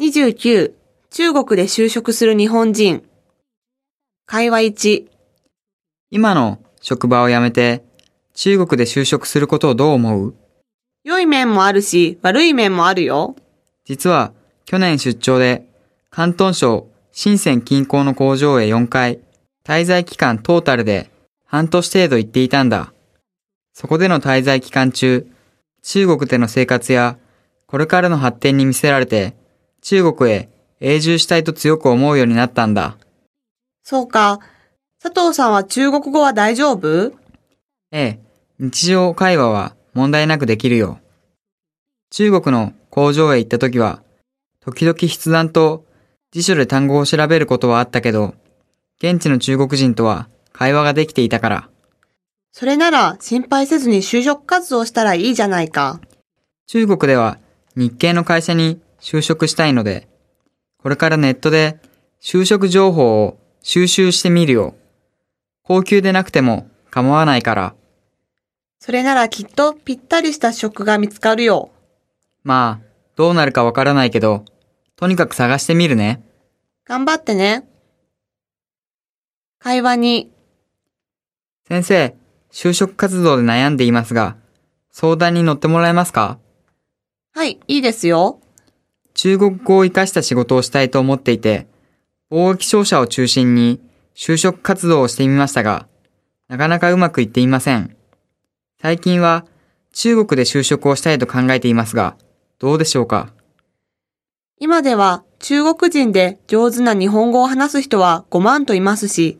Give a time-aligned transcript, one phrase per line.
[0.00, 0.72] 29、
[1.10, 3.04] 中国で就職する日本人。
[4.24, 5.04] 会話1、
[6.10, 7.84] 今の職場を辞めて
[8.32, 10.34] 中国で就職することをどう思う？
[11.04, 13.36] 良い面もあるし、悪い面もあるよ。
[13.84, 14.32] 実は
[14.64, 15.66] 去年出張で
[16.10, 19.18] 広東省深セン近郊の工場へ4回、
[19.66, 21.10] 滞在期間トータルで
[21.44, 22.94] 半年程度行っていたんだ。
[23.74, 25.26] そこでの滞在期間中、
[25.82, 27.18] 中国での生活や
[27.66, 29.38] これからの発展に見せられて
[29.82, 30.48] 中国へ
[30.80, 32.96] 永住したいと強く思うようになったんだ。
[33.82, 34.40] そうか。
[35.02, 37.12] 佐藤さんは中国語は大丈夫？
[37.90, 38.18] ええ、
[38.58, 40.98] 日常会話は問題なくできるよ。
[42.10, 44.02] 中国の工場へ行った時は、
[44.60, 45.84] 時々筆談と
[46.32, 48.34] 辞書で単語を調べることはあったけど、
[49.02, 51.68] 現地の中国人とは会話ができていたから、
[52.52, 56.00] それなら心配せずに就職活動したらいいじゃないか。
[56.66, 57.38] 中国では
[57.76, 60.08] 日系の会社に就職したいので、
[60.78, 61.78] これからネットで
[62.20, 64.74] 就職情報を収集してみるよ。
[65.62, 67.74] 高級でなくても構わないから。
[68.78, 71.70] それならきっとぴったりした職が見つかるよ。
[72.42, 74.44] まあ、どうなるかわからないけど、
[74.96, 76.22] とにかく探してみるね。
[76.86, 77.68] 頑張ってね。
[79.58, 80.32] 会話に、
[81.68, 82.16] 先生、
[82.50, 84.36] 就職活動で悩んでいますが、
[84.90, 86.38] 相談に乗ってもらえますか？
[87.32, 88.40] はい、いいですよ。
[89.22, 91.66] 中国語を活かした仕事をしたいと思っていて、
[92.32, 93.78] 貿易商社を中心に
[94.16, 95.86] 就職活動をしてみましたが、
[96.48, 97.94] なかなかうまくいっていません。
[98.80, 99.44] 最近は
[99.92, 102.16] 中国で就職をしたいと考えていますが、
[102.58, 103.30] どうでしょうか？
[104.58, 109.38] 今では中国人で上手な日本語を話す人は5万といますし、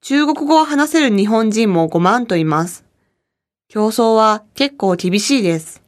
[0.00, 2.84] 中国語を話せる日本人も5万といます。
[3.66, 5.82] 競争は結構厳しいです。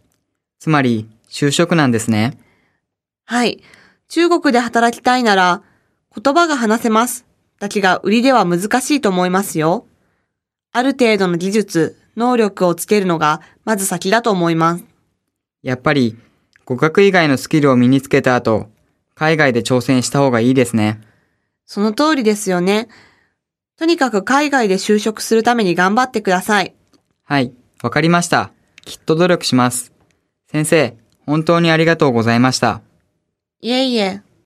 [0.58, 2.36] つまり、就職なんですね。
[3.30, 3.62] はい。
[4.08, 5.62] 中国で働きたいなら、
[6.20, 7.26] 言葉が話せます。
[7.60, 9.86] だけが売りでは難しいと思いますよ。
[10.72, 14.84] ある程度の技術、能力をつけるのがまず先だと思います。
[15.62, 16.18] やっぱり、
[16.64, 18.68] 語学以外のスキルを身につけた後、
[19.14, 21.00] 海外で挑戦した方がいいですね。
[21.66, 22.88] その通りですよね。
[23.78, 26.74] とにかく海外で就職するために頑張ってください。
[27.22, 28.50] はい、わかりました。
[28.84, 29.92] きっと努力します。
[30.50, 32.82] 先生、本当にありがとうございました。
[33.62, 34.22] いえいえ。